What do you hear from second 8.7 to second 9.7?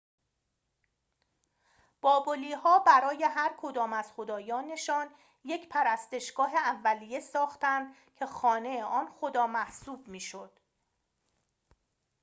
آن خدا